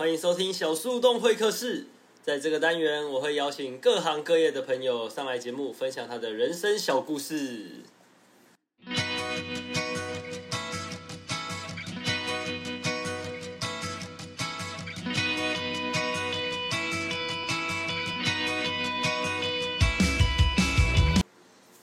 [0.00, 1.84] 欢迎收听小树洞会客室。
[2.22, 7.82] 在这个单元，我会邀请各行各业的朋友上来节目，分享他的人生小故事。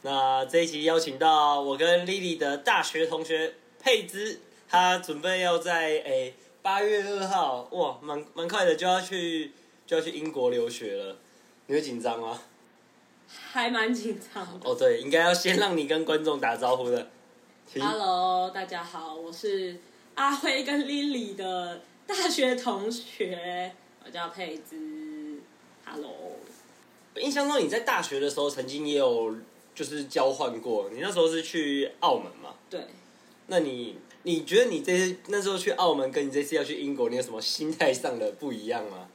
[0.01, 6.33] 那这一集邀请到我跟 Lily 的大学同学佩芝，她准备要在诶
[6.67, 9.53] 八月二号，哇，蛮蛮快的就要去
[9.85, 11.15] 就要去英国留学了，
[11.67, 12.41] 你会紧张吗？
[13.29, 14.69] 还蛮紧张的。
[14.69, 17.07] 哦，对，应该要先让你跟观众打招呼的。
[17.73, 19.79] Hello，大家好，我是
[20.15, 23.71] 阿辉跟 Lily 的大学同学，
[24.05, 25.39] 我叫佩芝。
[25.85, 26.11] Hello，
[27.15, 29.33] 印象中你在大学的时候曾经也有
[29.73, 32.55] 就是交换过，你那时候是去澳门嘛？
[32.69, 32.87] 对，
[33.45, 39.07] 那你你觉得你这次那时候去澳门跟你这次要去英国，你有什么心态上的不一样吗？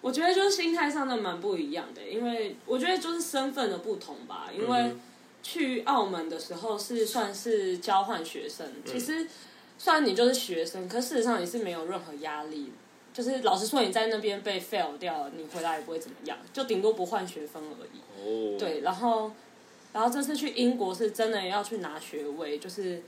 [0.00, 4.50] 我觉得就是心态上的蛮不一样的，因为我觉得就是身份的不同吧。
[4.52, 5.00] 因为嗯
[5.40, 9.28] 去澳门的时候是算是交换学生，嗯其实
[9.78, 12.72] 虽然你就是学生，可事实上你是没有任何压力。
[13.14, 17.98] 就是老实说，你在那边被 fail 掉了，你回来也不会怎么样，就顶多不换学分而已。
[18.20, 19.30] 哦，，对，然后，
[19.94, 23.02] 然后这次去英国是真的要去拿学位，就是，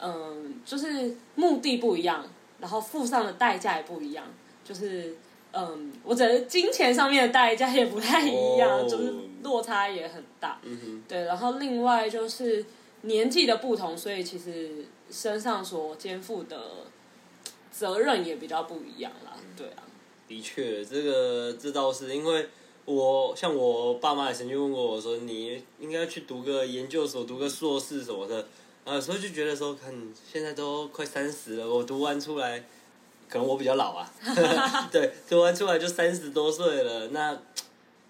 [0.00, 2.24] 嗯，就是目的不一样，
[2.60, 4.24] 然后付上的代价也不一样，
[4.64, 5.16] 就是，
[5.52, 10.60] 嗯，我觉得金钱上面的代价也不太一样，哦就是落差也很大。
[10.62, 12.64] 嗯哼，对，然后另外就是
[13.02, 16.60] 年纪的不同，所以其实身上所肩负的
[17.72, 19.36] 责任也比较不一样啦。
[19.56, 19.82] 对啊，
[20.28, 22.48] 的确，这个这倒是因为
[22.84, 28.46] 我像我爸妈也曾经问过我说，你应该去读个研究所，读个硕士什么的。
[28.88, 29.92] 然后有时候就觉得说，看
[30.32, 32.58] 现在都快三十了，我读完出来，
[33.28, 34.10] 可能我比较老啊，
[34.90, 37.38] 对，读完出来就三十多岁了，那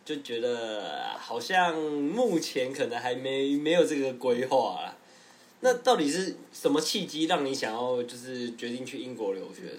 [0.04, 4.96] 就觉得好像目前可能还没没有这个规划啦。
[5.62, 9.78] 那到底是什么契机让你想要就是决定去英国留学的？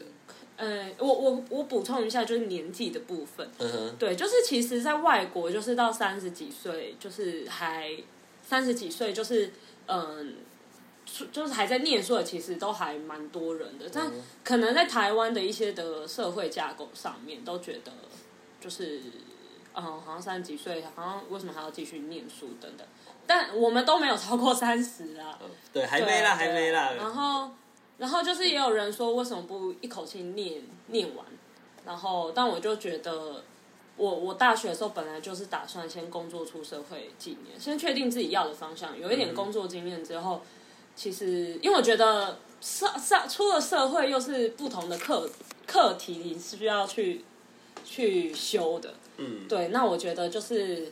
[0.58, 3.50] 嗯，我我我补充一下，就是年纪的部分。
[3.60, 7.90] 嗯哼，对，就是其实，在外国，就是到三十几岁，就是还
[8.46, 9.54] 三十几岁，就是
[9.86, 10.49] 嗯，出
[11.31, 13.90] 就是还在念书的，其实都还蛮多人的。
[13.92, 14.12] 但
[14.44, 17.92] 可能在台湾的一些的社会架构上面，都觉得
[18.62, 19.02] 就是
[19.74, 22.86] 嗯，好像三十几岁，好像为什么还要继续念书等等。
[23.25, 25.38] 但我们都没有超过三十啊。
[25.42, 26.92] 嗯对，还没啦，还对没啦。
[26.98, 27.52] 然后，
[27.98, 31.25] 然后就是也有人说，为什么不一口气念念完？
[31.86, 33.44] 然后，但我就觉得，
[33.98, 40.42] 我我大学的时候本来就是打算先工作出社会几年，先确定自己要的方向，有一点工作经验之后，
[41.00, 45.30] 其实因为我觉得社社出了社会又是不同的课
[45.66, 47.24] 课题，你是需要去
[47.86, 48.94] 去修的。
[49.16, 50.92] 嗯，对，那我觉得就是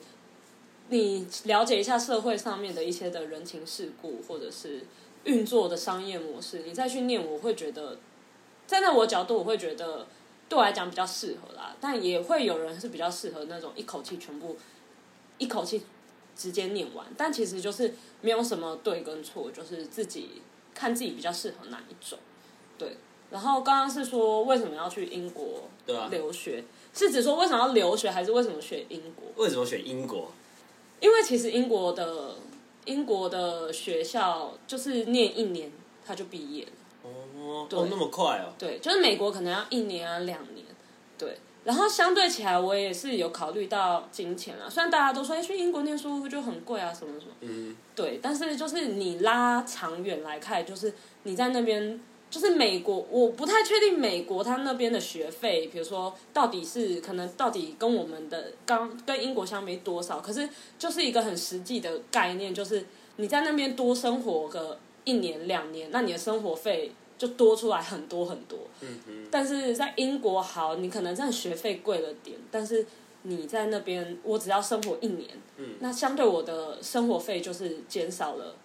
[0.88, 4.86] 你了解一下社会上面的一些的人情世故，或者是
[5.26, 7.98] 运作的商业模式，你再去念，我会觉得，
[8.66, 10.08] 站在我角度，我会觉得
[10.48, 11.76] 对我来讲比较适合啦。
[11.82, 14.56] 但也会有人是比较适合那种一口气全部
[15.38, 15.84] 一口气
[16.38, 20.42] 直接念完，但其实就是没有什么对跟错，就是自己
[20.76, 22.20] 看自己比较适合哪一种。
[22.78, 22.98] 对，
[23.32, 25.64] 然后刚刚是说为什么要去英国。
[26.12, 29.42] 留学，是指说为什么要留学，还是为什么选英国？
[29.42, 30.30] 为什么选英国？
[31.00, 32.36] 因为其实英国的
[32.84, 35.72] 英国的学校就是念一年
[36.06, 36.72] 他就毕业了，
[37.04, 38.52] 哦，对哦，那么快哦。
[38.60, 40.66] 对，就是美国可能要一年啊两年，
[41.18, 41.38] 对。
[41.68, 44.70] 然后相对起来，我也是有考虑到金钱啊。
[44.70, 48.22] 虽然大家都说，哎，去英国念书就很贵啊，什么什么，嗯，对。
[48.22, 60.48] 但是就是你拉长远来看，就是你在那边，就是美国，我不太确定美国它那边的学费，比如说到底是可能到底跟我们的刚跟英国相比多少，可是
[60.80, 62.86] 就是一个很实际的概念，就是
[63.18, 68.60] 你在那边多生活个一年两年，那你的生活费就多出来很多很多。
[68.82, 72.86] 嗯哼，但是在英国好，你可能真的学费贵了点，但是
[73.24, 75.76] 你在那边，我只要生活一年，嗯。
[75.80, 78.56] 那相对我的生活费就是减少了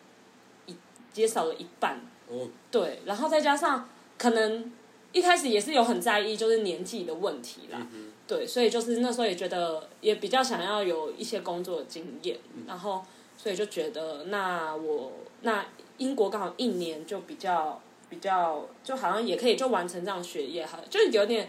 [0.67, 0.75] 一
[1.13, 3.89] 减少了一半，哦，对，然后再加上
[4.19, 4.71] 可能
[5.13, 13.03] 一开始也是有很在意就是年纪的问题啦，嗯对，所以就是那时候也觉得也比较想要有一些工作的经验，然后
[13.37, 15.67] 所以就觉得那我那
[15.99, 17.81] 英国刚好一年就比较
[18.13, 21.49] 比较就好像也可以就完成这样学业，好就是有点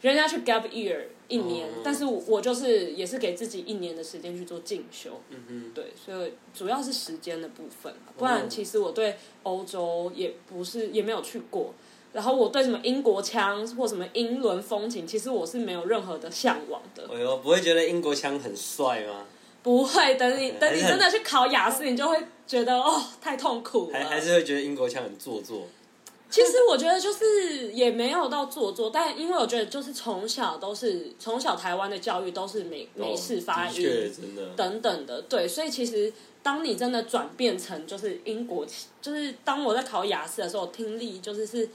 [0.00, 0.96] 人家去 gap year
[1.26, 11.74] 一年，哦但是我我就是也是给自己一年的时间去做进修，嗯哼，对，所以主要是时间的部分，不然其实我对欧洲也不是也没有去过，
[12.12, 17.08] 然后我对什么英国腔或什么英伦风情，其实我是没有任何的向往的。
[17.12, 19.26] 哎呦，不会觉得英国腔很帅吗？
[19.64, 23.98] 不会，等你等你真的去考雅思，你就会觉得哦，太痛苦了。
[23.98, 25.66] 还还是会觉得英国腔很做作。
[26.34, 34.48] 其实我觉得就是也没有到做作，但因为我觉得就是从小都是从小台湾的教育都是美美式发哦的音、确真的。
[34.56, 38.66] 等等的，对，所以其实当你真的转变成就是英国，
[39.00, 41.70] 就是当我在考雅思的时候，听力就是是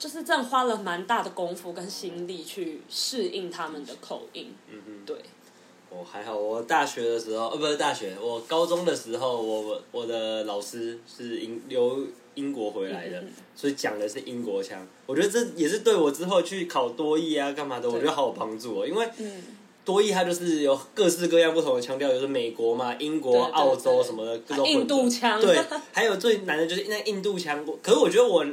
[0.00, 5.06] 就是真的花了蛮大的功夫跟心力去适应他们的口音，嗯哼。
[5.06, 5.16] 对，
[5.98, 12.00] 我还好，我大学的时候，呃，不是大学，我高中的时候，我我的老师是英留
[12.34, 14.86] 英国回来的，嗯嗯所以讲的是英国腔。
[15.06, 18.86] 我觉得这也是对我之后去考多译啊，干嘛的，我觉得好有帮助哦。
[18.86, 19.42] 因为嗯，
[19.84, 25.58] 多译它就是有各式各样不同的腔调，就是美国嘛、英国、对对澳洲什么的各印度腔，对，
[25.92, 27.64] 还有最难的就是那印度腔。
[27.82, 28.44] 可是我觉得我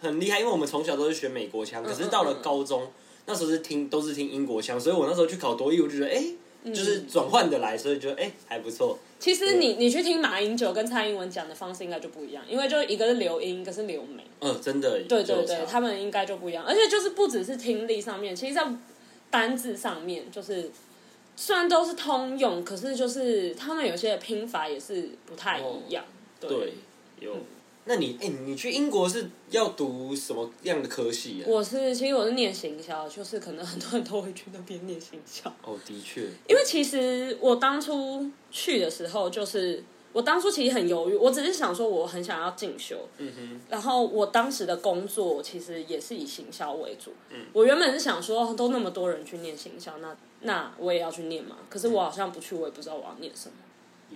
[0.00, 2.86] 很厉害，因为我们从小都是学美国腔，可是到了高中，
[3.26, 6.22] 那时候是听都是听英国腔，所以我那时候去考多译，我就觉得哎、
[6.72, 8.98] 就是转换的来，所以觉得哎、还不错。
[9.18, 14.22] 其实你你去听马英九跟蔡英文讲的方式应该就不一样，因为就一个是留音，一个是留美。
[14.40, 15.00] 嗯，真的。
[15.08, 18.66] 对对对他们应该就不一样，而且就是不只是听力上面，其实在
[19.30, 20.70] 单字上面，就是
[21.36, 26.04] 虽然都是通用，可是就是他们有些拼法也是不太一样。
[26.40, 26.72] 对对，
[27.20, 27.36] 有。
[27.86, 31.44] 那你哎、你去英国是要读什么样的科系啊？
[31.46, 39.84] 我是其实我是念行销，就是可能很多人都会去那边念行销，哦，的确，因为其实我当初去的时候，就是
[40.14, 47.12] 我当初其实很犹豫，我只是想说我很想要进修，嗯哼，然后我当时的工作其实也是以行销为主。
[47.30, 51.56] 嗯我原本是想说，都那么多人去念行销，那那我也要去念嘛。
[51.68, 53.54] 可是我好像不去，我也不知道我要念什么。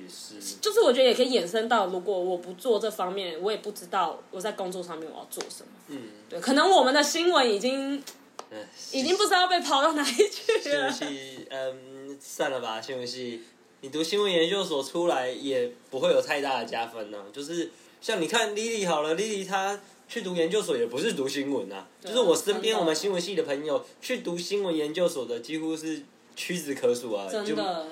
[0.02, 0.56] 也是。
[0.60, 5.68] 就是我觉得也可以衍生到，如果我不做这方面，我也不知道我在工作上面我要做什么。
[5.88, 8.02] 嗯，对，可能我们的新闻已经
[8.50, 8.58] 哎
[8.92, 10.92] 已经不知道被抛到哪里去新闻了。
[10.92, 13.42] 系，嗯，算了吧，新闻系，
[13.80, 17.70] 你读新闻研究所出来也不会有太大的加分呢、就是
[18.00, 26.02] 像你看 Lily 好了，Lily 她去读研究所也不是读新闻啊，对啊就是我身边我们新闻系的朋友去读新闻研究所的几乎是
[26.34, 27.86] 屈指可数啊，就真的，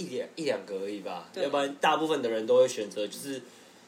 [0.00, 3.42] 一两一两个而已吧，要不然大部分的人都会选择就是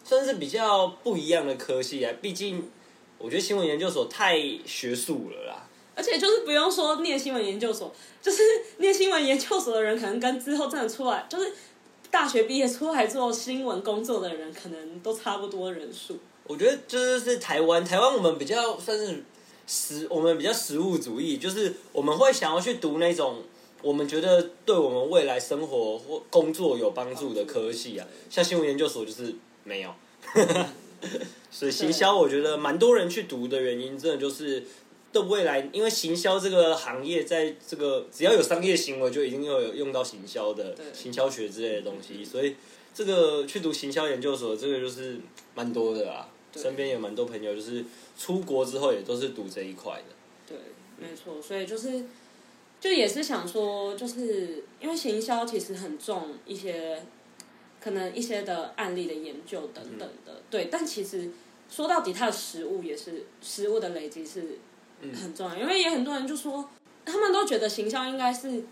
[0.04, 2.70] 算是比较不一样的科系啊，毕竟
[3.18, 4.36] 我觉得新闻研究所太
[4.66, 5.66] 学术了啦。
[5.94, 8.42] 而且就是不用说念新闻研究所，就是
[8.78, 11.52] 念新闻研究所的人，可能跟之后真的出来，就是
[12.10, 16.18] 大学毕业出来做新闻工作的人，可能都差不多人数。
[16.44, 19.22] 我觉得就是是台湾，台湾我们比较算是
[19.66, 23.42] 实，我们比较实务主义，就是我们会想要去读那种
[23.82, 29.34] 我们觉得对我们未来生活或工作有帮助的科系啊，像新闻研究所就是
[29.64, 29.94] 没有。
[31.50, 34.64] 所以行销，我觉得蛮多人去读的原因，真的就是
[35.12, 42.56] 对未来，因为行销这个行业，在这个只要有商业行为，就一定要有用到行销的行销学之类的东西，所以
[42.94, 45.18] 这个去读行销研究所，这个就是
[45.54, 46.28] 蛮多的啊。
[46.54, 47.82] 身边有蛮多朋友，就是
[48.18, 50.14] 出国之后也都是读这一块的。
[50.46, 50.58] 对，
[50.98, 52.04] 没错，所以就是，
[52.82, 57.00] 就也是想说，就是因为行销其实很重一些，
[57.80, 60.64] 可能一些的案例的研究等等的，对。
[60.64, 61.30] 但其实
[61.70, 64.58] 说到底，它的实物也是实物的累积是
[65.14, 66.68] 很重要，因为也很多人就说，
[67.04, 68.64] 他们都觉得行销应该是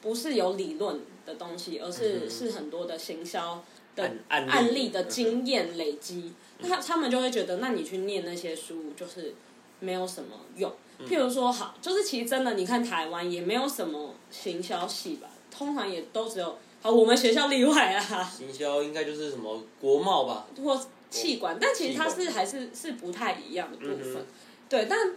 [0.00, 3.64] 不是有理论的东西，而是、嗯是很多的行销
[3.96, 9.34] 的案案例案例的经验累积，那他他们就会觉得，那你去念那些书就是
[9.80, 10.72] 没有什么用。
[11.04, 20.46] 譬如说，好，就是其实真的，你看台湾也没有什么行销系吧，通常也都只有好我们学校例外啊，行销应该就是什么国贸吧？
[20.62, 24.16] 或气管，但其实它是还是是不太一样的部分。
[24.16, 24.26] 嗯
[24.68, 25.12] 对，但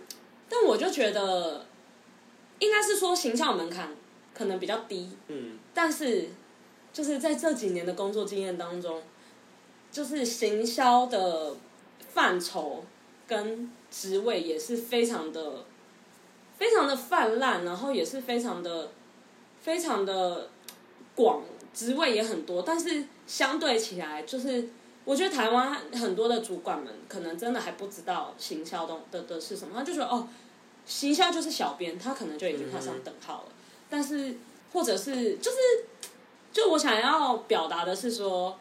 [0.47, 1.65] 但我就觉得，
[2.59, 3.95] 应该是说行销门槛
[4.33, 6.29] 可能比较低，嗯，但是
[6.93, 9.01] 就是在这几年的工作经验当中，
[9.91, 11.55] 就是行销的
[12.09, 12.83] 范畴
[13.29, 15.63] 跟职位也是非常的、
[16.57, 18.89] 非常的泛滥，然后也是非常的、
[19.61, 20.49] 非常的
[21.15, 24.69] 广，职位也很多，但是相对起来，就是
[25.05, 30.27] 我觉得台湾很多的主管们可能真的还不知道行销的的的是什么，他就觉得哦，
[30.87, 33.49] 行销就是小编，他可能就已经画上等号了。
[33.87, 34.35] 但是
[34.73, 35.57] 或者是就是，
[36.51, 38.57] 就我想要表达的是说，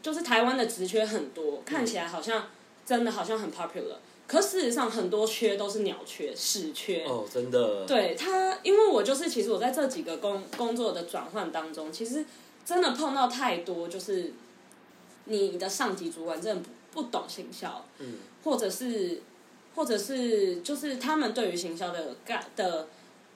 [0.00, 2.46] 就是台湾的职缺很多，看起来好像
[2.86, 3.96] 真的好像很 popular，
[4.28, 7.04] 可事实上很多缺都是鸟缺、屎缺。
[7.04, 12.24] 哦，真的，对他，因为我就是其实我在这几个工工作的转换当中，其实
[12.64, 14.32] 真的碰到太多，就是
[15.24, 18.14] 你的上级主管真的不不懂行销，嗯，
[18.44, 19.20] 或者是
[19.74, 22.86] 或者是就是他们对于行销的概的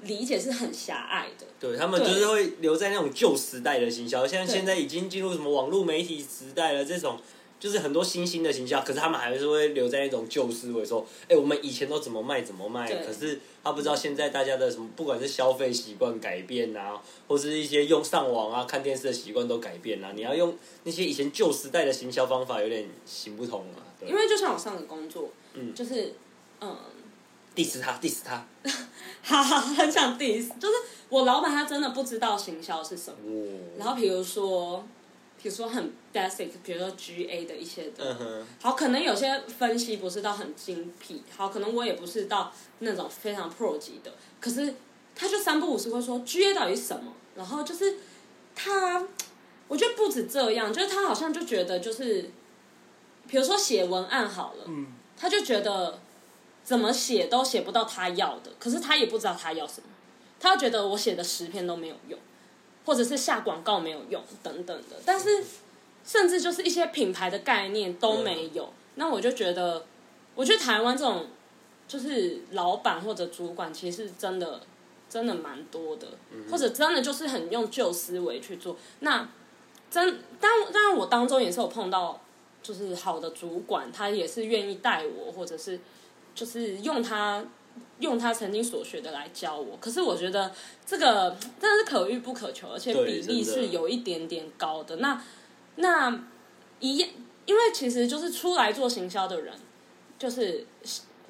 [0.03, 1.47] 理解是很狭隘的。
[1.59, 7.19] 对他们就是会留在那种旧时代的行销，像现在已经进入什么网络媒体时代了，这种
[7.61, 23.85] 就是很多新兴的行销，可是他们还是会留在那种旧思维，说，哎、我们以前都怎么卖怎么卖，可是他不知道现在大家的什么，不管是消费习惯改变啊，或是一些用上网啊、看电视的习惯都改变啊，你要用那些以前旧时代的行销方法，有点行不通啊。
[24.01, 24.09] 对。
[24.09, 25.75] 因为就像我上个工作，嗯。
[25.75, 26.15] 就是
[26.63, 26.77] 嗯
[27.55, 28.47] ，diss 他，diss 他，
[29.23, 30.75] 哈哈，很想 diss，就是
[31.11, 33.17] 我老板他真的不知道行销是什么。
[33.27, 34.83] 哦，然后比如说，
[35.43, 44.75] 比如说很 basic，比如说 GA 的一些的，嗯哼，好，可能有些分析不是到很精辟，好，可能我也不是到那种非常 pro 级的，可是
[45.15, 47.97] 他就三不五时会说 GA 到底是什么，然后就是
[48.55, 49.07] 他，
[49.69, 52.31] 我觉得不止这样，就是他好像就觉得就是，
[53.27, 54.87] 比如说写文案好了，嗯。
[55.23, 55.99] 他就觉得
[56.65, 59.89] 怎么写都写不到他要的，可是他也不知道他要什么，
[60.41, 62.19] 他觉得我写的十篇都没有用，
[62.91, 65.45] 或者是下广告没有用等等的，但是
[66.05, 69.87] 甚至就是一些品牌的概念都没有，那我就觉得，
[70.35, 71.29] 我觉得台湾这种
[71.87, 74.61] 就是老板或者主管，其实真的
[75.09, 76.09] 真的蛮多的，
[76.51, 78.77] 或者真的就是很用旧思维去做。
[78.99, 79.29] 那
[79.89, 82.21] 真当当然我当中也是有碰到，
[82.61, 85.79] 就是好的主管，他也是愿意带我，或者是
[86.35, 87.45] 就是用他
[87.99, 89.77] 用他曾经所学的来教我。
[89.81, 90.53] 可是我觉得
[90.87, 94.97] 这个真的是可遇不可求，而且比例是有一点点高的。
[94.97, 95.23] 那
[95.77, 96.25] 那
[96.79, 97.09] 一样，
[97.47, 99.55] 因为其实就是出来做行销的人，
[100.19, 100.67] 就是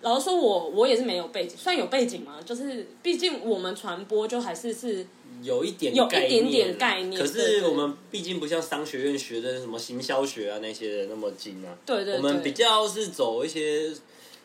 [0.02, 5.06] 老实说我我也是没有背景，算有背景嘛，就是毕竟我们传播就还是是
[5.42, 11.76] 有一点有一点点概念可是我们毕竟不像商学院学的什么行销学啊那些的那么精啊。
[11.84, 13.92] 对对对，我们比较是走一些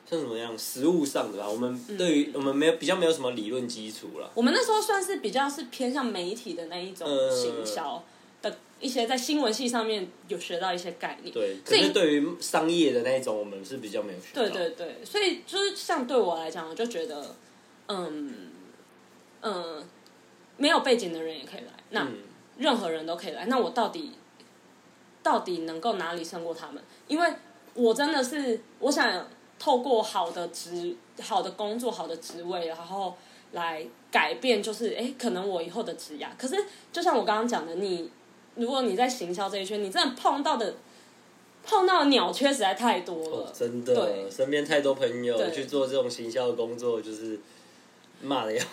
[0.09, 1.49] 像什么样实物上的吧。
[1.49, 4.31] 我们对于、我们没有比较没有什么理论基础了。
[4.35, 8.03] 我们那时候算是比较是偏向媒体的那一种呃行销
[8.41, 11.33] 的一些，在新闻系上面有学到一些概念。
[11.33, 14.43] 对，可是对于商业的那一种，我们是比较没有学到。
[14.43, 17.35] 对对对，所以就是像对我来讲，我就觉得，
[17.87, 18.51] 嗯
[19.41, 19.83] 嗯，
[20.57, 22.17] 没有背景的人也可以来，那嗯，
[22.57, 23.45] 任何人都可以来。
[23.45, 24.11] 那我到底
[25.23, 26.83] 到底能够哪里胜过他们？
[27.07, 27.33] 因为
[27.73, 29.27] 我真的是我想
[29.65, 33.17] 透过好的职、好的工作、好的职位，然后
[33.53, 36.27] 来改变，就是哎，可能我以后的职涯。
[36.37, 36.55] 可是
[36.93, 38.11] 就像我刚刚讲的，你
[38.53, 40.75] 如果你在行销这一圈，你真的碰到的
[41.65, 43.37] 碰到的鸟缺实在太多了。
[43.37, 47.39] 哦，真的，对身边太多朋友去做这种行销的工作，就是
[48.21, 48.63] 骂的要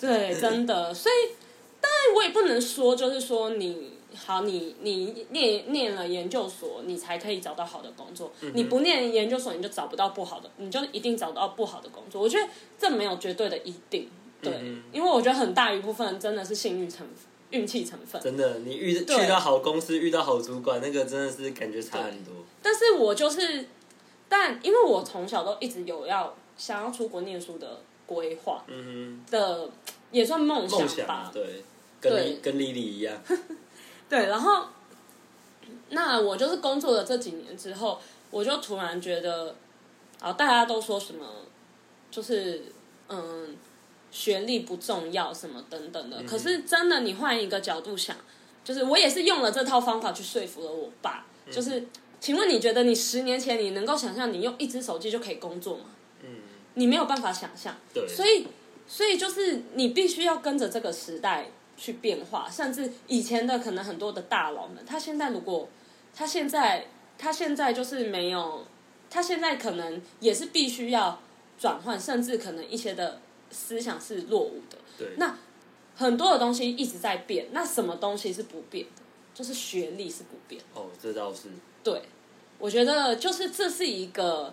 [0.00, 1.34] 对，真的，所以
[1.78, 8.32] 当然我也不能说，就是说你好，你你念念了研究所，你才可以找到好的工作。
[8.54, 12.22] 你不念研究所，你就找不到不好的，你就一定找到不好的工作。
[12.22, 12.48] 我觉得
[12.78, 14.08] 这没有绝对的一定，
[14.40, 17.06] 对，嗯因为我觉得很大一部分真的是幸运成
[17.50, 18.20] 运气成分。
[18.22, 22.32] 真的，你遇对去到好公司，遇到好主管，那个真的是感觉差很多。
[22.62, 23.66] 但是我就是，
[24.28, 29.68] 但因为我从小都一直有要想要出国念书的规划嗯的，
[30.10, 31.42] 也算梦想吧想，。
[32.00, 33.14] 对，跟丽丽一样。
[34.08, 34.66] 对，然后
[35.90, 38.00] 那我就是工作了这几年之后，
[38.30, 39.54] 我就突然觉得，
[40.20, 41.26] 啊，大家都说什么，
[42.10, 42.64] 就是
[43.08, 43.56] 嗯，
[44.10, 46.22] 学历不重要什么等等的。
[46.24, 48.16] 可是真的，你换一个角度想，
[48.64, 51.86] 就是我也是用了这套方法去说服了我爸，就是，
[52.20, 55.84] 请问你觉得你十年前你能够想象你用一只手机就可以工作吗？
[56.22, 56.28] 嗯，
[56.74, 57.76] 你没有办法想象。
[57.92, 58.46] 对，所以，
[58.86, 65.68] 所以就是你必须要跟着这个时代去变化，甚至以前的可能很多的大佬们，他现在如果
[66.12, 68.66] 他现在他现在就是没有，
[69.08, 71.20] 他现在可能也是必须要
[71.58, 73.20] 转换，甚至可能一些的
[73.50, 74.76] 思想是落伍的。
[74.98, 75.38] 对，那
[75.96, 79.02] 很多的东西一直在变，那什么东西是不变的？
[79.32, 80.80] 就是学历是不变的。
[80.80, 81.48] 哦，这倒是。
[81.84, 82.02] 对，
[82.58, 84.52] 我觉得就是这是一个，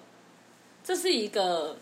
[0.84, 1.76] 这是一个，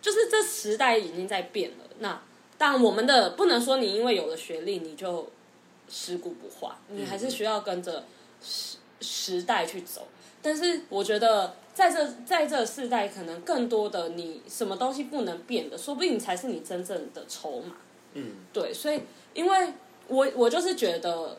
[0.00, 1.84] 就是这时代已经在变了。
[1.98, 2.20] 那
[2.58, 5.28] 但我们的不能说你因为有了学历你就
[5.88, 8.04] 尸骨不化，你还是需要跟着
[8.42, 10.06] 时时代去走。
[10.42, 17.76] 但是我觉得在这在这世代，可能更多的你什么东西不能变的，说不定你才是你真正的筹码。
[18.14, 19.02] 嗯，对，所以
[19.34, 19.72] 因为
[20.06, 21.36] 我我就是觉得，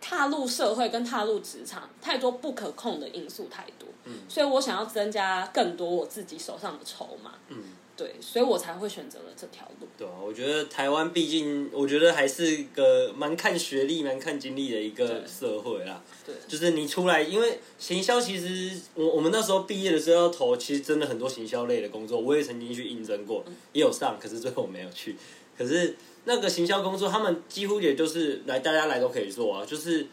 [0.00, 7.34] 踏入社会跟踏入职场，太多不可控的因素太多，嗯所以我想要增加更多我自己手上的筹码。
[7.48, 7.56] 嗯，
[8.00, 9.86] 对，所以我才会选择了这条路。
[9.98, 16.02] 对啊，我觉得台湾毕竟，我觉得还是个蛮看学历、蛮看经历的一个社会啦。
[16.24, 25.16] 对，就是你出来，因为行销其实我我们那时候毕业的时候要投，其实真的很多行销类的工作，我也曾经去应征过，也有上，可是最后没有去。
[25.58, 30.06] 可是那个行销工作，他们几乎也就是来大家来都可以做啊，就是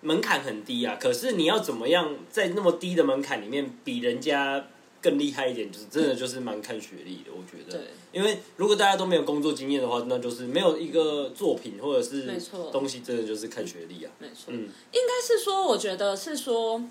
[0.00, 0.96] 门槛很低啊。
[1.00, 4.64] 可是你要怎么样在那么低的门槛里面比人家
[5.02, 7.78] 更厉害一点，就是真的就是蛮看学历的，我觉得。
[7.78, 14.12] 对，因为如果大家都没有工作经验的话，那就是没有一个作品或者是没错东西，真的就是看学历啊。
[14.18, 14.46] 没错。
[14.48, 16.82] 嗯应该是说，我觉得是说，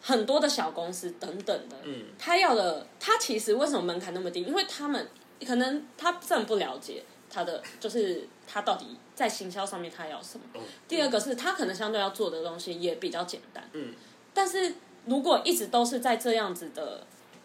[0.00, 4.42] 很多的小公司等等的，嗯，他要的，他其实为什么门槛那么低？
[4.42, 5.08] 因为他们
[5.44, 10.44] 可能他真的不了解他的，就是他到底在行销上面他要什么。
[10.54, 13.92] 嗯第二个是他可能相对要做的东西也比较简单，嗯，
[14.32, 14.74] 但是
[15.06, 17.04] 如果一直都是在这样子的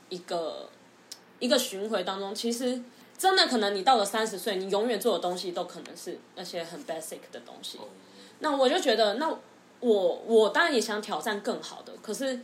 [0.09, 0.69] 一个
[1.39, 2.81] 一个巡回当中，其实
[3.17, 7.79] 真的可能你到了三十岁，你永远做的东西都可能是那些很 basic 的东西。
[8.39, 9.29] 那我就觉得，那
[9.79, 12.39] 我我当然也想挑战更好的，可是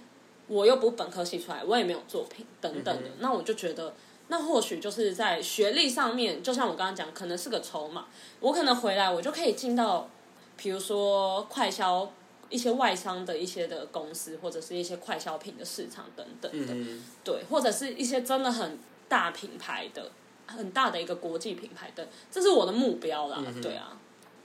[0.48, 3.94] 我又不本科系出来，我也没有作品等等的，那我就觉得。
[4.28, 8.08] 那或许就是在学历上面，就像我刚刚讲，可能是个筹码。
[8.40, 10.10] 我可能回来，我就可以进到，
[10.58, 12.12] 比如说快销
[12.56, 20.10] 一些外商的一些的公司，或者是一些快消品的市场等等的，嗯对，或者是一些真的很大品牌的、
[20.48, 23.44] 很大的一个国际品牌的，这是我的目标啦。
[23.62, 23.98] 对啊，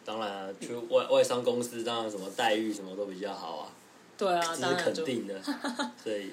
[0.05, 3.71] 当然啊，去外外商公司，当然什么待遇什么都比较好啊，
[4.19, 5.41] 对啊，这是肯定的。
[6.03, 6.33] 所以，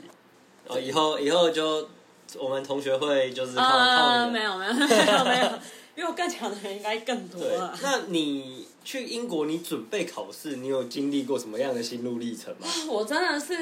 [0.68, 1.88] 哦，以后以后就
[2.40, 4.32] 我们同学会就是靠、啊，靠你了。
[4.32, 5.52] 没有没有没有没有，
[5.98, 7.76] 比我更强的人应该更多对啊，。
[7.82, 12.68] 那你去英国，你准备考试，你有经历过什么样的心路历程吗？
[12.88, 13.56] 我真的是，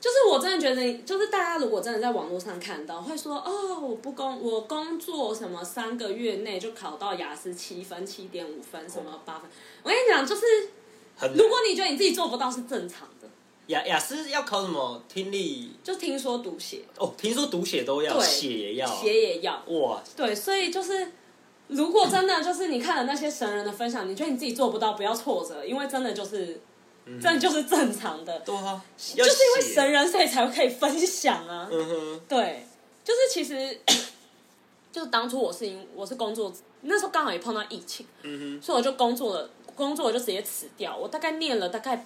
[0.00, 9.50] 就是我真的觉得，就是大家如果真的在网络上看到，会说哦，我不工，我工作什么三个月内就考到雅思七分、七点五分，什么八分。
[9.82, 10.42] 我跟你讲，就是
[11.16, 13.28] 很如果你觉得你自己做不到是正常的，
[13.70, 15.02] 雅雅思要考什么？
[15.08, 18.98] 听力就听说读写，哦，听说读写都要，对写也要啊。
[19.00, 19.62] 写也要。
[19.66, 21.12] 哇，对，所以就是，
[21.68, 26.60] 如果真的就是你看了那些神人的分享，你觉得你自己做不到，不要挫折，因为真的就是，
[27.20, 31.68] 真的就是正常的，对啊，就就是因为神人，所以才可以分享啊。
[31.70, 32.66] 嗯哼，对，
[33.04, 33.80] 就是其实，
[34.92, 36.52] 就是当初我是因我是工作，
[36.82, 40.96] 那时候刚好也碰到疫情，嗯所以我就工作了，工作我就直接辞掉。
[40.96, 42.04] 我大概念了大概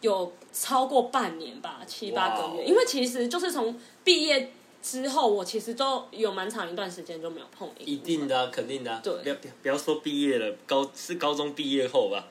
[0.00, 2.62] 有超过半年吧，七八个月。
[2.62, 4.52] 哦因为其实就是从毕业
[4.82, 12.26] 之后，我其实都有蛮长一段时间就没有碰一定的啊、肯定的啊、对不要不要不要说毕业了，高是高中毕业后吧。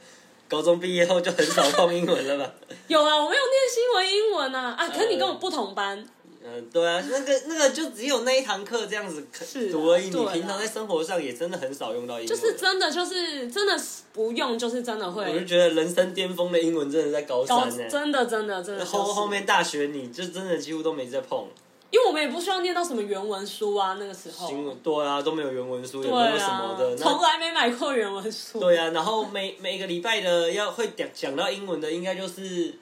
[0.47, 2.53] 高中毕业后就很少碰英文了吧？
[2.87, 4.87] 有啊，我没有念新闻英文啊啊！
[4.87, 6.05] 可是你跟我不同班，
[6.45, 9.25] 嗯，对啊，那个那个就只有那一堂课这样子
[9.71, 12.27] 读而已，啊你平常在生活上也真的很少用到英文。
[12.27, 21.47] 就是真的就是真的是不用，就是真的会我就觉得人生巅峰的英文真的在高高三呢、真的真的真的、就是、后后面大学你就真的几乎都没在碰
[21.91, 24.47] 因为我们也不需要念到什么原文书啊，那个时候。
[24.47, 28.59] 新闻，对啊，都没有原文书，也没有什啊么的。，从来没买过原文书。
[28.59, 32.73] 对啊，然后每每个礼拜的要会讲讲到英文的，应该就是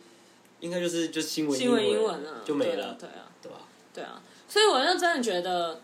[0.61, 3.27] 应该就是就是新闻新闻英文啊，就没了对啊，，
[3.93, 5.79] 对啊，所以我就真的觉得，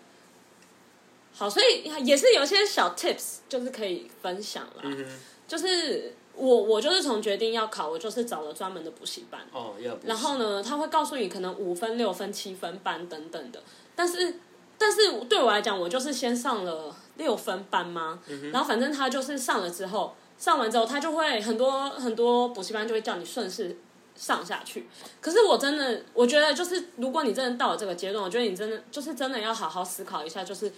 [1.33, 4.81] 好，所以也是有一些小 tips，就是可以分享啦。
[4.83, 5.05] 嗯哼，
[5.47, 9.41] 就是我我就是从决定要考，我就是找了专门的补习班。
[9.51, 13.61] 哦，要不然后呢，他会告诉你可能五分、六分、七分班等等的，
[13.95, 14.39] 但是
[14.77, 18.19] 但是对我来讲，我就是先上了六分班嘛，
[18.51, 23.75] 然后反正他就是上了之后，上完之后他就会很多很多补习班就会叫你顺势
[24.17, 24.88] 上下去。
[25.21, 30.73] 可是我真的，我觉得就是如果你真的到了这个阶段，我觉得你真的就是真的要好好思考一下，就是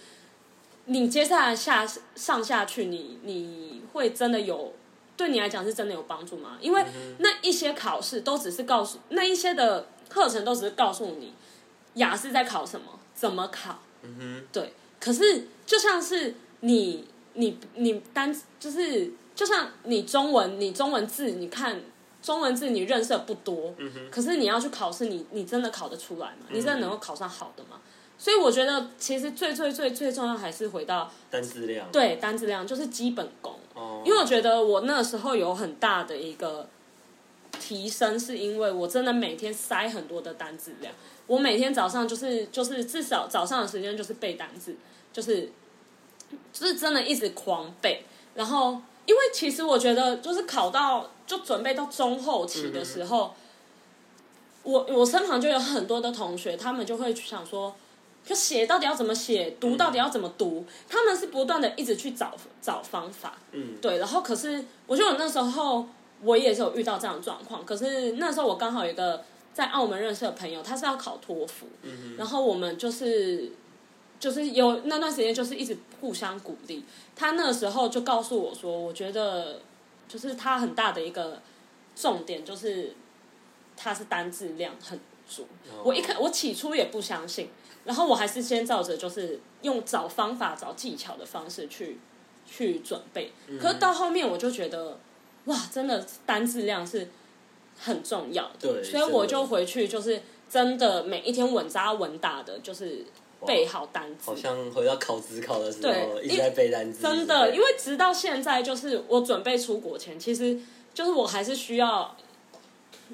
[0.84, 4.72] 你接下来下上下去，你你会真的有
[5.16, 6.58] 对你来讲是真的有帮助吗？
[6.60, 6.84] 因为
[7.18, 11.32] 那一些考试都只是告诉那一些的课程都只是告诉你
[11.94, 13.80] 雅思在考什么，怎么考。
[14.02, 21.80] 嗯哼，对，可是就像是你你你单就是就像你中文你中文字你看
[22.22, 26.46] 中文字你认识的不多，嗯，可是你要去考试，你你真的考得出来吗？
[26.50, 27.80] 你真的能够考上好的吗？
[28.18, 33.54] 所以我觉得其实最最最最重要还是回到单字量，对单字量，就是基本功。
[33.72, 36.68] 哦，因为我觉得我那时候有很大的一个
[37.58, 40.92] 提升，是因为我真的每天塞很多的单字量。
[41.26, 44.76] 我每天早上就是就是至少早上的时间就是背单字，
[45.12, 45.50] 就是
[46.52, 48.04] 就是真的一直狂背。
[48.34, 48.72] 然后
[49.06, 53.34] 因为其实我觉得就是考到就准备到中后期的时候，
[54.64, 57.74] 我我身旁就有很多的同学，他们就会想说。
[58.22, 63.38] 就写到底要怎么写，读到底要怎么读，他们是不断的一直去找找方法。
[63.52, 65.86] 嗯，对，然后可是我觉得我那时候
[66.22, 73.50] 我也是有遇到这样的状况，可是那时候我刚好有一个在澳门认识的朋友，他是要考托福，嗯然后我们就是
[74.20, 76.84] 就是有那段时间就是一直互相鼓励。
[77.16, 79.62] 他那时候就告诉我说，我觉得
[80.10, 81.40] 就是它很大的一个
[81.94, 82.96] 重点就是
[83.76, 85.46] 它是单字量很足。
[85.84, 87.48] 我一开我起初也不相信，
[87.84, 92.00] 然后我还是先照着就是用找方法、找技巧的方式去
[92.44, 93.30] 去准备。
[93.60, 94.98] 可是到后面我就觉得，
[95.44, 97.08] 哇，真的单字量是
[97.78, 98.72] 很重要的。
[98.72, 103.06] 对所以我就回去就是真的每一天稳扎稳打的，就是
[103.46, 104.30] 背好单词。
[104.30, 104.36] 好。
[104.36, 110.58] 像回到考职考的时候对一直在背单词，真的，因为为直到现在，就是我准备出国前，其实
[110.92, 112.16] 就是我还是需要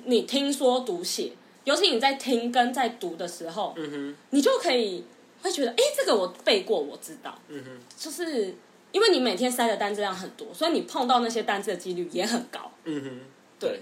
[0.05, 1.33] 你听说读写，
[1.65, 5.05] 尤其你在听跟在读的时候，嗯哼，你就可以
[5.43, 8.55] 会觉得，哎、这个我背过，我知道，嗯哼，就是
[8.93, 12.71] 因为你每天塞的单词量很多，所以你碰到那些单词的几率也很高。
[12.85, 13.21] 嗯哼，
[13.59, 13.81] 对，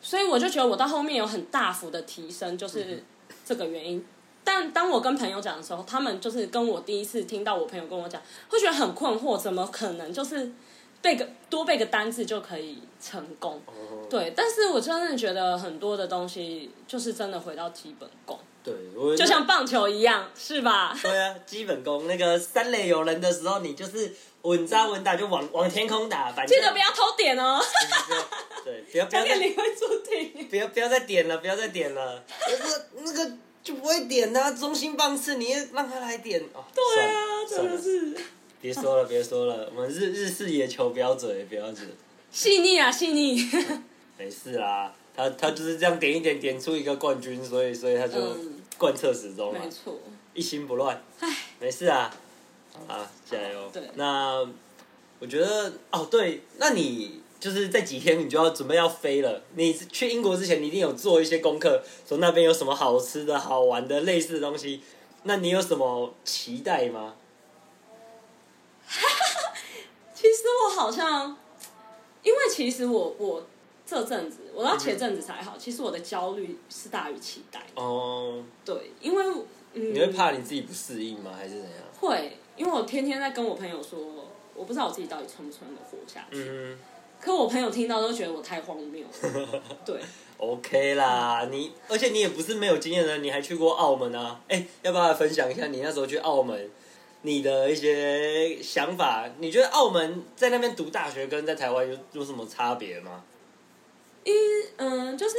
[0.00, 3.02] 所以我就觉得我到后面有很大幅的提升，就是
[3.44, 4.04] 这个原因。
[4.44, 10.52] 但当我跟朋友讲的时候，他们就是跟我第一次听到我朋友跟我讲，会觉得很困惑，怎么可能就是
[11.00, 13.60] 背个多背个单字就可以成功？
[13.66, 20.96] 哦，对，但是我真的觉得很多的东西就是真的回到基本功，对，我就像棒球一样，是吧？
[21.02, 27.58] 对啊，基本功那个三垒有人的时候，你就是稳扎稳打，就往往天空打，反正记得不要偷点哦，
[28.64, 30.48] 对，不要不要差点再你会注定。
[30.48, 33.32] 不要不要再点了，不要再点了，那个那个
[33.64, 36.62] 就不会点啊，中心棒次你也让他来点哦。
[36.72, 38.14] 对啊，真的是
[38.60, 41.86] 别说了，别说了，我们日日式野球不要嘴，不要嘴，
[42.30, 43.40] 细腻啊，细腻。
[44.18, 44.94] 没事啦。
[45.16, 49.98] 他他就是这样点一点，点出一个冠军，所以所以他就嗯贯彻始终嘛，没错，
[50.34, 51.02] 一心不乱。
[51.20, 52.14] 唉，没事啊，
[52.86, 53.70] 啊，加油。
[53.72, 54.46] 对那
[55.20, 59.42] 我觉得哦，对，那你就是这几天你就要准备要飞了。
[59.54, 64.80] 你去英国之前，你一定有做一些功课，说那边有什么好吃的好玩的类似的东西。
[65.24, 67.16] 那你有什么期待吗？
[70.14, 71.36] 其实我好像，
[72.22, 73.46] 因为其实我我
[73.84, 77.60] 这阵子，我到前阵子才好，其实我的焦虑是大于期待。
[77.74, 79.22] 哦，对，因为
[79.74, 81.32] 嗯，你会怕你自己不适应吗？
[81.36, 81.72] 还是怎样？
[82.00, 83.98] 会，因为我天天在跟我朋友说，
[84.54, 86.38] 我不知道我自己到底撑不撑得活下去。
[86.38, 86.78] 嗯
[87.24, 89.62] 可我朋友听到都觉得我太荒谬了。
[89.86, 89.98] 对
[90.36, 94.38] ，，OK 啦，你而且你也不是没有经验的人，你还去过澳门啊？
[94.48, 96.70] 哎、要不要分享一下你那时候去澳门？
[97.22, 103.24] 你的一些想法，你觉得澳门在那边读大学跟在台湾有有什么差别吗？
[104.76, 105.36] 嗯，就是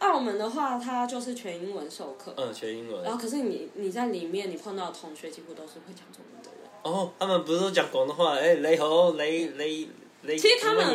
[0.00, 3.12] 澳门的话，它就是全英文授课，嗯，全英文然。
[3.12, 6.68] 后可是你你在里面你碰到的同学几乎都是会讲中文的人。
[6.82, 8.34] 哦，他们不是都讲广东话？
[8.36, 9.88] 哎、雷猴，雷雷雷。
[10.26, 10.86] 其实他们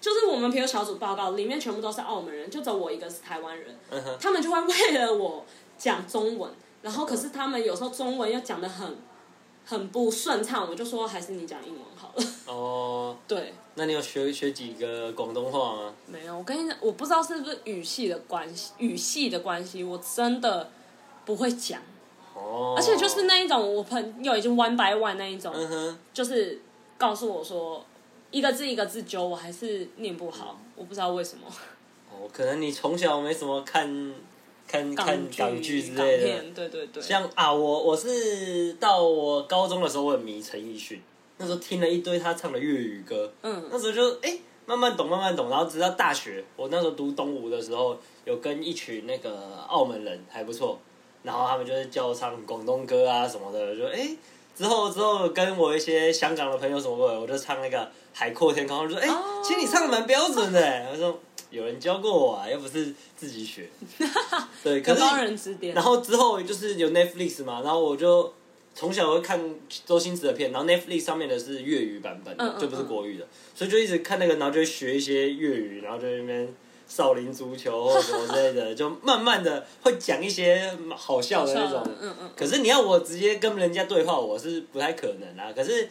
[0.00, 3.74] 就是我们朋友小组报告里面全部都是澳门人，就只有我一个是台湾人。
[4.20, 5.44] 他们就会为了我
[5.78, 6.50] 讲中文，
[6.82, 8.96] 然后可是他们有时候中文又讲的很
[9.64, 12.24] 很不顺畅，我就说还是你讲英文好了。
[12.46, 15.94] 哦， 对，那你有学学几个广东话吗？
[16.08, 20.68] 没有，我跟你讲，我不知道是不是语系的关系，语系的关系，我真的
[21.24, 21.80] 不会讲，
[22.34, 25.54] 哦，而且就是那一种，我朋友已经 one by one 那一种，
[26.12, 26.60] 就是
[26.98, 27.84] 告诉我说
[28.32, 31.46] 一个字一个字揪，我还是念不好，我不知道为什么。
[32.10, 33.86] 哦，可能你从小没什么看
[34.66, 36.42] 看看港港剧之港类的。
[36.54, 41.00] 对对对，像啊，我我是到我高中的时候，我很迷陈奕迅，
[41.36, 43.68] 那时候听了一堆他唱的粤语歌，嗯。
[43.70, 50.78] 那时候就哎、慢慢懂，慢慢懂，然后直到大学，我那时候读东吴的时候，有跟一群那个澳门人还不错，
[51.22, 54.08] 然后他们就是教我唱广东歌啊什么的，就哎、
[54.56, 57.78] 之后之后跟我一些香港的朋友什么的，我就唱那个
[58.12, 59.42] 《海阔天空》，他们就说哎、哦。
[59.42, 63.68] 其实你唱的蛮标准的，我说有人教过我啊，又不是自己学，
[64.62, 65.74] 对， 可是有高人指点。
[65.74, 65.82] 然。
[65.82, 68.32] 后之后就是有 Netflix 嘛，然后我就
[68.74, 69.38] 从小会看
[69.84, 76.54] 周星驰的片，然后 Netflix 上面的是粤语版本的，嗯嗯就不是国语的，所以就一直看那个，然后就学一些粤语，然后就在那边
[76.94, 81.82] 少林足球或什么之类的，就慢慢的会讲一些好笑的那种。
[81.86, 85.50] 嗯嗯，可是你要我直接跟人家对话，我是不太可能啊。
[85.56, 85.88] 可是，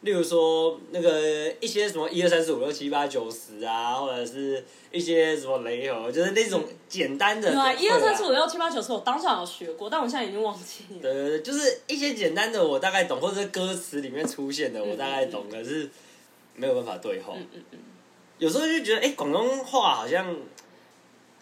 [0.00, 7.48] 例如说那个一些什么一二三四五六七八九十啊，或者是一些什么雷猴，就是那种简单的。
[7.48, 11.00] 对啊，一二三四会五六七八九十，我当场有学过，但我现在已经忘记了。
[11.00, 15.88] 对对对，就是一些简单的我大概懂，或者是歌词里面出现的我大概懂，可是
[16.56, 17.34] 没有办法对话。
[17.36, 17.78] 嗯嗯嗯，
[18.42, 20.34] 有时候就觉得，哎、广东话好像，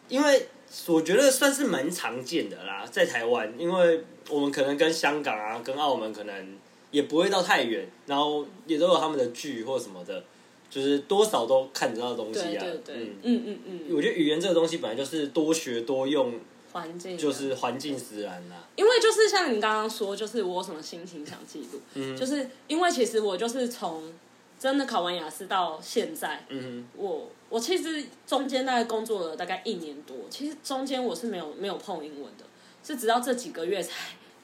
[0.07, 0.47] 因为
[0.87, 6.59] 我觉得算是蛮常见的啦，在台湾，因为我们可能跟香港啊、跟澳门可能
[6.91, 10.23] 也不会到太远，然后也都有他们的剧或什么的，
[10.69, 12.61] 就是多少都看得到东西啊。
[12.61, 16.39] 对对对，嗯，嗯嗯嗯，我觉得语言这个东西本来就是多学多用，
[16.73, 18.69] 环境啊就是环境使然啦。
[18.77, 24.13] 因为就是像你刚刚说，就是我有什么心情想记录，嗯就是因为其实我就是从
[24.61, 32.45] 真的考完雅思到现在，嗯我我其实中间大概工作了大概一年多，其实中间我是没有没有碰英文的，
[32.85, 33.93] 是直到这几个月才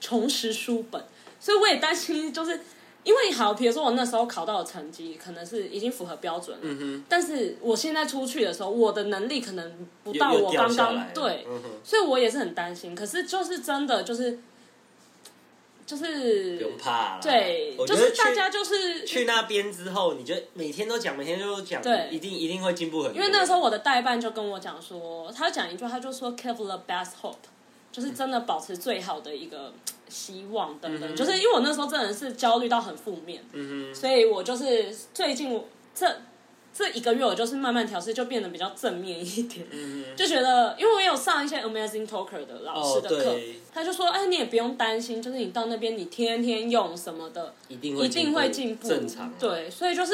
[0.01, 1.05] 重拾书本，
[1.39, 2.59] 所以我也担心，就是
[3.05, 11.47] 因为好，比如说我那时候考到的成绩可能是已经符合标准了，但是我现在出去的时候，我的能力可能不到我刚刚对，
[11.85, 12.95] 所以我也是很担心。
[12.95, 14.39] 可是就是真的就是
[15.87, 17.21] 就是不用怕啦。
[17.23, 23.17] 对，我觉得去就是大家就是去那边之后，你就每天都讲，每天都讲，对一定一定会进步很多。
[23.17, 27.37] 因为那时候我的代办就跟我讲说，他讲一句，他就说 “keep the best hope”，
[27.93, 29.73] 就是真的保持最好的一个
[30.09, 31.13] 希望等等。
[31.13, 36.07] 嗯就是因为我那时候真的是焦虑到很负面，嗯哼所以我就是最近我这
[36.77, 39.67] 这一个月，我就是慢慢调试，就变得比较正面一点。
[39.71, 50.13] 嗯，就觉得，因为我有上一些 Amazing Talker 的老师的哦课，对他就说，哎，你也不用担心，就是你到那边你天天用什么的，一定会一定会进步，正常。，啊对，所以就是，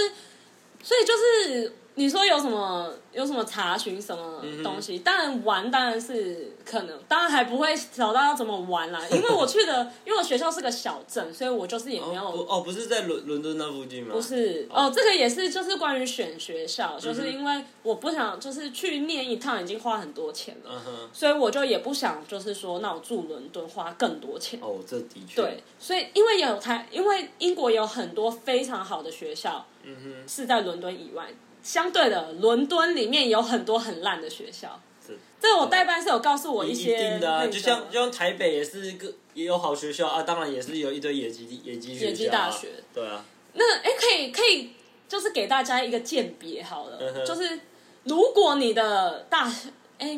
[0.83, 12.27] 所以就是你说有什么有什么查询什么嗯东西，当然玩当然是可能，当然还不会找到要怎么玩啦， 因为我去的，因为我学校是个小镇，所以我就是也没有。
[12.27, 14.15] 哦不哦，不是在伦伦敦那附近吗？
[14.15, 14.67] 不是。
[14.71, 24.59] 哦，这个也是，就是关于选学嗯校，就是因为我不想，就是去念一趟已经花很多钱了，嗯，所以我就也不想，就是说，那我住伦敦花更多钱。
[24.63, 31.27] 哦，这的确，对，所以因为有台，因为英国有很多非常好的学校嗯哼，是在伦敦以外，
[31.63, 34.81] 相对的，伦敦里面有很多很烂的学校。
[35.07, 35.19] 是。
[35.41, 42.09] 这我代班是有告诉我一些定的啊，就像就像台北也是个也有好学校啊，当然也是有一堆野鸡野鸡学校啊。
[42.09, 44.71] 野鸡大学，对啊，那哎，可以可以，
[45.09, 47.27] 就是给大家一个鉴别好了，嗯哼。
[47.27, 47.61] 就是
[48.05, 50.17] 如果你的大学，哎，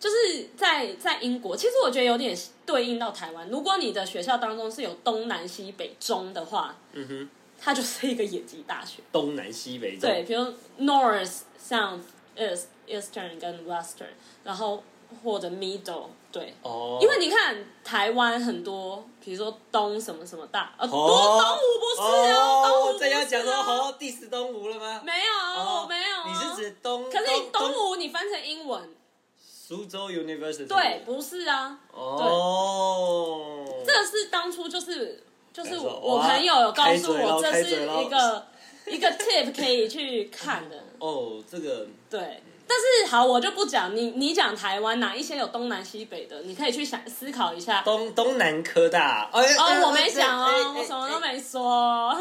[0.00, 3.48] 就是在在英国，其实我觉得有点对应到台湾。
[3.50, 7.28] 如果你的学校当中是有东南西北中的话，嗯哼，
[7.64, 9.02] 它就是一个野鸡大学。
[9.10, 10.42] 东南西北对，，比如
[10.80, 12.00] North、South、
[12.36, 14.82] East、Eastern 跟 Western，然后
[15.22, 16.54] 或者 Middle，对。
[16.62, 25.00] 哦，因为你看台湾很多，比如说东什么什么大，呃，东哦东吴不是哦，东吴这要讲是哦说哦，第十东吴了吗？
[25.02, 26.24] 没有，哦我没有哦。
[26.26, 27.04] 你是指东？
[27.10, 28.94] 可是你东东吴你翻成英文，
[29.42, 30.66] 苏州 University？
[30.66, 35.22] 对，，不是啊，哦，这个是当初就是
[35.54, 38.46] 就是我朋友有告诉我，这是一个
[38.90, 40.76] 一个 tip 可以去看的。
[40.98, 47.82] 哦，这个对，但是好，我就不讲你，你讲台湾哪一些有东南西北的，你可以去想思考一下。
[47.82, 51.20] 东东南科大，哎哦，我没讲哎哦，我什么都。
[51.20, 52.18] 没说。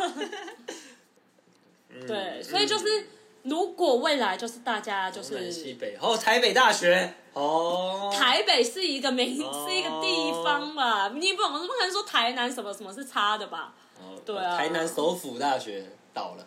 [1.90, 3.08] 嗯对，所以就是，
[3.44, 13.74] 如果未来就是大家就东南西是北，哦，台北大学，哦，台北是一个名，哦是一个地方吧，你不，可能说台南什么什么是差的吧？
[14.00, 16.46] 哦对啊台南首府大学倒了，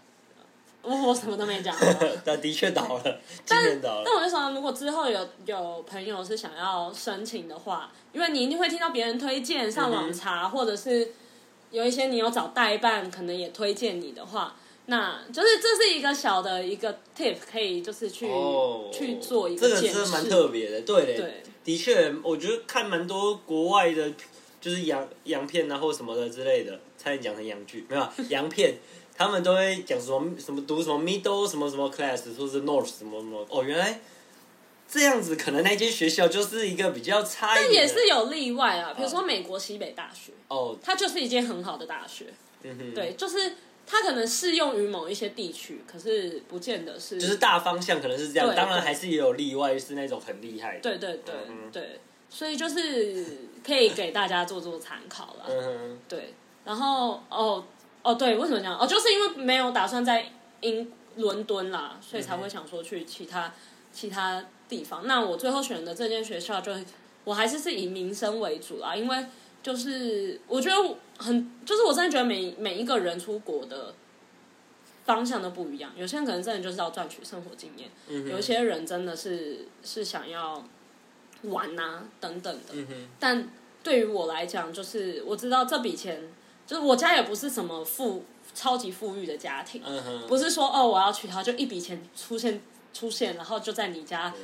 [0.83, 1.75] 我我什么都没讲。
[2.25, 4.03] 但的确倒了，今年倒了。
[4.05, 11.13] 但我就想，如果之后有有朋友是想要申请的话，因为你一定会听到别人推荐，上网查，或者是
[11.71, 14.55] 有一些你有找代办，可能也推荐你的话，
[14.87, 19.83] 那就是这是一个小的一个 tip，可以就是去、哦，去做一个这个。
[19.83, 24.13] 真的蛮特别的，对嘞，对，的确，我觉得看蛮多国外的，
[24.61, 28.77] 就是洋洋片啊或什么的之类的，差点讲成洋剧，没有啊 洋片，
[29.17, 34.01] 他们都会讲什么什么读什么 middle 什么什么 class，说是 north 什么什么，哦，原来
[34.89, 42.27] 这样子，可能那间学校就是一个比较差一但也是有例外啊，比如说美国西北大学，哦，它就是一间很好的大学，
[42.63, 53.25] 嗯哼，，对，就是它可能适用于某一些地区，可是不见得是，就是大方向可能是这样，对当然对还是也有例外，是那种很厉害的，对对对、嗯对，所以就是
[53.65, 55.47] 可以给大家做做参考了。
[55.49, 57.65] 嗯，对，然后哦
[58.03, 58.77] 哦对，为什么这样？
[58.77, 63.55] 哦，就是因为没有打算在英伦敦啦，所以才会想说去其他、
[63.93, 65.07] 其他地方。
[65.07, 66.73] 那我最后选的这间学校就，
[67.23, 69.27] 我还是是以民生为主啦，因为
[69.67, 73.95] 就是我觉得很，就是我真的觉得每每一个人出国的。
[75.05, 80.65] 方向都不一样，有些人可能真的就是要赚取生活经验，嗯有些人真的是是想要
[81.43, 82.75] 玩啊等等的。
[82.75, 83.49] 嗯，但
[83.85, 86.29] 对于我来讲，就是我知道这笔钱，
[86.67, 92.61] 就是我家也不是什么富超级富裕的家庭，嗯，不是说哦我要娶她就一笔钱出现
[92.93, 94.35] 出现，然后就在你家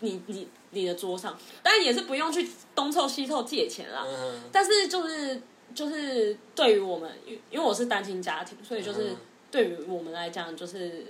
[0.00, 4.04] 你你你的桌上，当然也是不用去东凑西凑借钱啦。
[4.06, 4.40] 嗯。
[4.52, 5.40] 但是就是
[5.74, 9.16] 就是对于我们，因因为我是单亲家庭，所以就是嗯。
[9.50, 11.06] 对于我们来讲，就是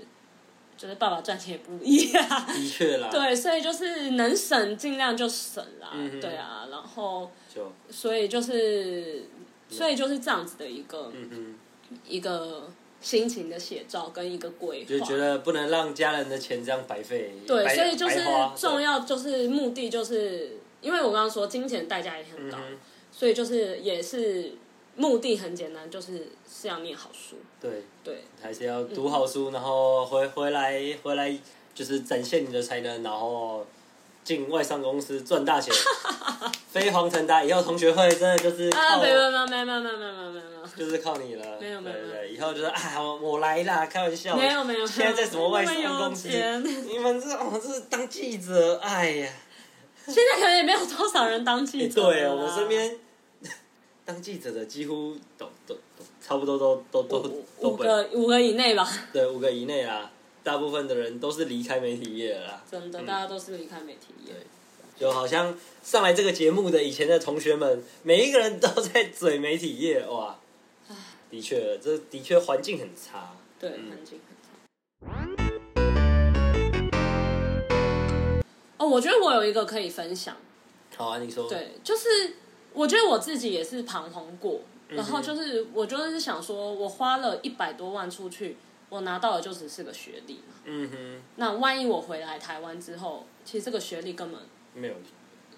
[0.75, 2.47] 就是爸爸赚钱也不易啊。
[2.47, 7.71] 的确啦， 对，所以就是能省尽量就省啦，嗯对啊，然后就。
[7.91, 9.27] 所以就是
[9.69, 11.55] 所以就是这样子的一个、嗯，
[12.09, 18.23] 一个心情的写照跟一个规划，就觉得不能让家人的钱这样白费，对，所以就是
[18.57, 22.79] 重要，就是目的就是因为我刚刚说金钱代价也很高，嗯，
[23.11, 24.53] 所以就是也是
[24.97, 28.25] 目的很简单，就是是要念好书，对，对。
[28.43, 31.35] 还是要读好书，然后回回来回来
[31.75, 33.67] 就是展现你的才能，然后
[34.25, 35.75] 进外商公司赚大钱，
[36.71, 41.59] 飞黄腾达，以后同学会真的就是啊，没有没有没有没有没有没有没有，就是靠你了。
[41.61, 44.37] 没有没有，没有，以后就是啊，我我来啦，开玩笑。
[44.37, 46.29] 没有没有，现在在什么外商公司？
[46.29, 49.33] 你们这哦，这是当记者，哎呀，
[50.07, 52.03] 现在可能也没有多少人当记者。
[52.03, 52.97] 对啊，我身边
[54.07, 55.77] 当记者的几乎都都
[56.25, 58.89] 差不多都都都五个五个以内吧。
[59.13, 60.09] 对，五个以内啊，
[60.45, 62.63] 大部分的人都是离开媒体业了。
[62.71, 64.35] 真的，大家都是离开媒体业。
[65.01, 70.39] 就好像上来这个节目的以前的同学们，每一个人都在嘴媒体业，哇，
[71.31, 73.35] 的确，这的确环境很差。
[73.59, 74.51] 对，嗯环境很差。
[78.77, 80.37] 哦，我觉得我有一个可以分享，
[80.95, 81.49] 好啊，你说。
[81.49, 82.35] 对，就是
[82.75, 84.61] 我觉得我自己也是彷徨过，
[84.91, 88.59] 嗯然后就是我就是想说，我花了一百多万出去，
[88.91, 90.53] 我拿到的就只是个学历嘛。
[90.67, 94.39] 嗯哼，那万一我回来台湾之后，其实这个学历根本
[94.75, 94.95] 没有，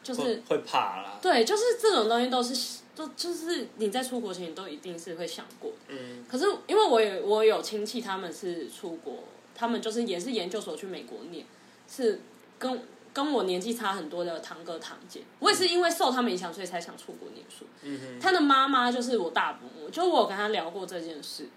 [0.02, 1.18] 就是会会怕啦。
[1.20, 5.94] 对，就是这种东西都是都就是你在出国前你都一定是会想过的。
[5.94, 11.46] 嗯可是因为我有我有亲戚，他们是出国，他们就是也是研究所去美国念，
[11.88, 12.20] 是
[12.58, 15.20] 跟跟我年纪差很多的堂哥堂姐。
[15.38, 17.66] 我也是因为受他们影响，所以才想出国念书。
[17.82, 21.48] 嗯哼，他的妈妈就是我大伯母，就我有跟他聊过这件事，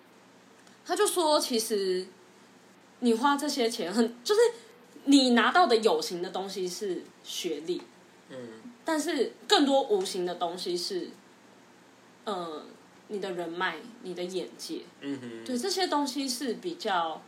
[0.85, 2.05] 他就说，其实
[2.99, 4.41] 你花这些钱很，就是
[5.05, 7.81] 你拿到的有形的东西是学历，
[8.29, 8.37] 嗯
[8.83, 11.09] 但是更多无形的东西是，
[12.23, 12.63] 呃，
[13.07, 17.21] 你的人脉、你的眼界，嗯哼，对这些东西是比较，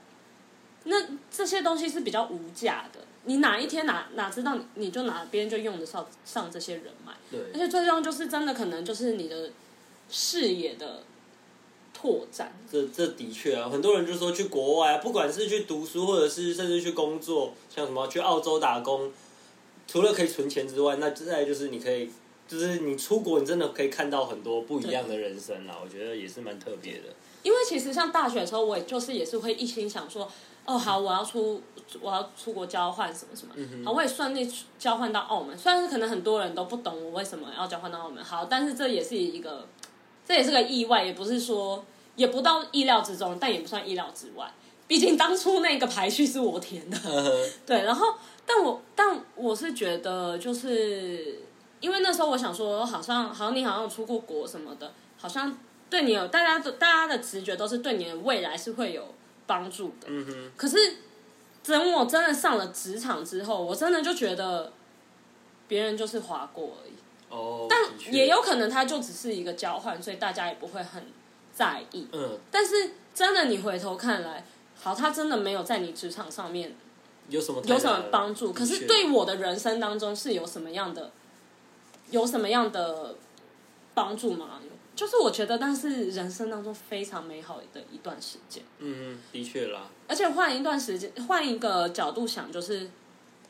[0.84, 0.96] 那
[1.32, 3.00] 这些东西是比较无价的。
[3.24, 7.40] 你哪一天哪哪知道你你就哪边就用得上上这些人脉，对。
[7.54, 9.50] 而，且最重要就是真的可能就是你的
[10.10, 11.04] 视野的
[12.00, 12.54] 拓展。
[12.72, 19.12] 这这的确啊，很多人就说去国外啊，不管是去读书，或者是甚至去工作，像什么去澳洲打工，
[19.88, 22.10] 除了可以存钱之外，那再来就是你可以，
[22.48, 25.76] 就是你出国，你真的可以看到很多不一样的人生啦。
[25.84, 27.04] 我觉得也是蛮特别的。
[27.42, 30.30] 因为其实像大学的时候，我也就是也是会一心想说，
[30.66, 31.62] 哦，好，我要出
[32.02, 35.58] 我要出国交换什么什么，好，我也顺利交换到澳门。
[35.58, 39.66] 虽然是可能很多人都不懂我为什么要交换到澳门，好，但是这也是一个，
[40.28, 41.86] 这也是个意外，也不是说
[42.16, 44.52] 也不到意料之中，但也不算意料之外。
[44.88, 46.98] 毕竟当初那个排序是我填的，
[47.66, 48.08] 对，然后
[48.46, 51.40] 但我但我是觉得，就是
[51.82, 55.58] 因为那时候我想说，好像好像你好像有出过国什么的，好像
[55.90, 59.14] 对你有大家的大家的直觉都是对你的未来是会有
[59.46, 60.08] 帮助的。
[60.08, 60.78] 嗯哼，可是
[61.64, 64.72] 等我真的上了职场之后，我真的就觉得
[65.68, 66.94] 别人就是划过而已，
[67.30, 67.80] 哦，但
[68.14, 71.04] 也有可能它就只是一个交换，所以大家也不会很
[71.54, 72.08] 在意。
[72.12, 74.46] 嗯，但是真的你回头看来，
[74.80, 76.76] 好，他真的没有在你职场上面
[77.30, 78.54] 有什么有什么帮助？
[78.54, 81.12] 可是对我的人生当中是有什么样的，
[82.12, 83.16] 有什么样的
[83.94, 84.60] 帮助吗？
[84.96, 92.90] 就是我觉得，但是人生当中非常美好的一段时间，嗯嗯，的确啦，而且换一段时间，换一个角度想，就是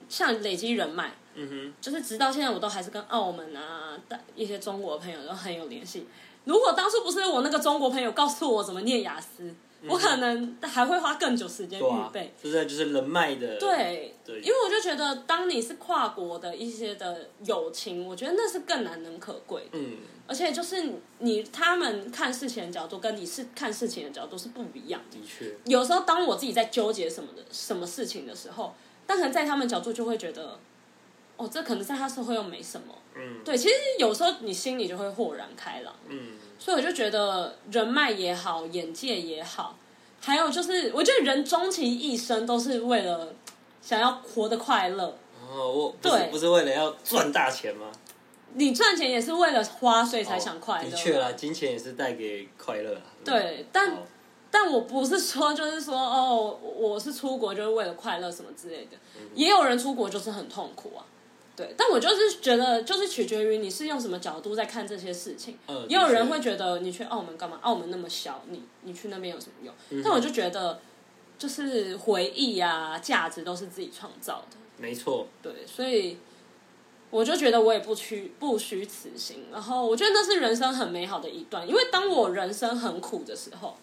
[0.10, 6.08] 像累积人脉，嗯哼，就是直到现在，我都还是跟澳门啊的一些中国朋友都很有联系。
[6.44, 9.54] 如果当初不是我那个中国朋友告诉我怎么念雅思，
[9.86, 19.78] 我可能还会花更久时间预备。，这在就是人脉的，对，对因为我就觉得，当你是跨国的一些的友情，我觉得那是更难能可贵的。
[19.78, 25.20] 嗯，而且就是你他们看事情的角度跟你是看事情的角度是不一样的。
[25.20, 28.74] 的确，有时候当我自己在纠结什么的什么事情的时候，
[29.06, 30.58] 但可能在他们角度就会觉得，
[31.38, 32.94] 哦，这可能在他社会又没什么。
[33.16, 35.94] 嗯对，其实有时候你心里就会豁然开朗。
[36.08, 39.78] 嗯，所以我就觉得人脉也好，眼界也好，
[40.20, 43.34] 还有就是，我觉得人终其一生都是为了
[43.82, 45.18] 想要活得快乐。
[45.50, 47.88] 哦，我对不是为了要赚大钱吗？
[48.54, 50.88] 你赚钱也是为了花，所以才想快乐。
[50.88, 53.02] 哦的确啦，金钱也是带给快乐啊。
[53.24, 53.98] 对，但好
[54.50, 58.98] 但我不是说就是说哦，我是出国就是为了快乐什么之类的，
[59.36, 61.06] 也有人出国就是很痛苦啊。
[61.58, 65.58] 对，但我就是觉得，就是取决于你是用什么角度在看这些事情。
[65.68, 67.58] 嗯也有人会觉得你去澳门干嘛？
[67.64, 70.04] 澳门那么小，你你去那边有什么用？
[70.04, 70.80] 但我就觉得，
[71.40, 74.58] 就是回忆啊，价值都是自己创造的。
[74.78, 76.20] 没错，对，所以
[77.10, 79.46] 我就觉得我也不虚不虚此行。
[79.52, 83.76] 然后我觉得那是人生很美好的一段，因为当我人生很苦的时候，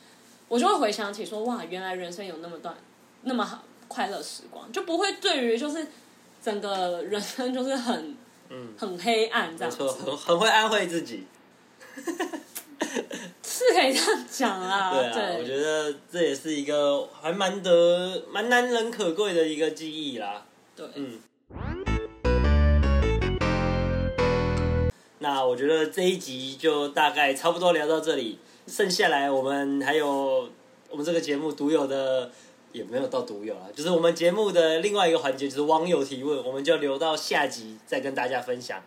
[0.47, 2.77] 我就会回想起说，哇，原来人生有那么段
[3.23, 5.85] 那么好快乐时光，就不会对于就是
[6.45, 8.15] 整个人生就是很
[8.51, 11.25] 嗯，很黑暗这样子，，很很会安慰自己。
[13.43, 14.91] 是可以这样讲啦。
[14.93, 20.45] 对啊，我觉得这也是一个还蛮得蛮难能可贵的一个记忆啦。
[20.77, 21.19] 对，嗯。
[25.21, 30.51] 那我觉得这一集就大概差不多聊到这里，剩下来我们还有
[30.91, 32.31] 我们这个节目独有的，
[32.75, 38.83] 也没有到独有啦，就是我们节目的另外一个环节，就是网友提问，我们就留到下集再跟大家分享。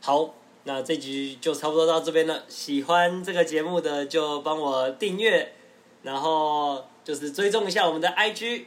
[0.00, 2.44] 好，那这集就差不多到这边了。
[2.46, 5.54] 喜欢这个节目的就帮我订阅，
[6.02, 8.66] 然后就是追踪一下我们的 IG，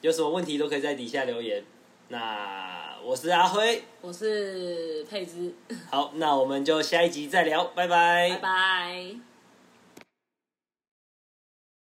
[0.00, 1.64] 有什么问题都可以在底下留言。
[2.08, 5.54] 那我是阿辉，我是佩芝，
[5.88, 9.31] 好，那我们就下一集再聊，拜拜拜拜。